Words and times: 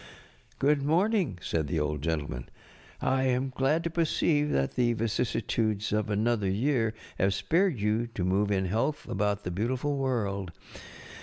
"Good 0.57 0.81
morning, 0.81 1.35
ŌĆØ 1.35 1.43
said 1.45 1.67
the 1.67 1.79
Old 1.79 2.01
Gentleman. 2.01 2.49
ŌĆ£I 3.03 3.25
am 3.27 3.53
glad 3.55 3.83
to 3.83 3.91
perceive 3.91 4.49
that 4.49 4.73
the 4.73 4.93
vicissitudes 4.93 5.93
of 5.93 6.09
another 6.09 6.49
year 6.49 6.95
have 7.19 7.35
spared 7.35 7.79
you 7.79 8.07
to 8.15 8.23
move 8.23 8.49
in 8.51 8.65
health 8.65 9.07
about 9.07 9.43
the 9.43 9.51
beauti┬¼ 9.51 9.77
ful 9.77 9.97
world. 9.97 10.53